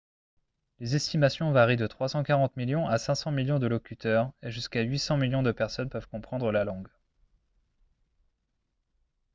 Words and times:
les 0.79 0.95
estimations 0.95 1.51
varient 1.51 1.77
de 1.77 1.85
340 1.85 2.57
millions 2.57 2.87
à 2.87 2.97
500 2.97 3.31
millions 3.31 3.59
de 3.59 3.67
locuteurs 3.67 4.31
et 4.41 4.49
jusqu'à 4.49 4.81
800 4.81 5.17
millions 5.17 5.43
de 5.43 5.51
personnes 5.51 5.91
peuvent 5.91 6.09
comprendre 6.09 6.51
la 6.51 6.63
langue 6.63 6.87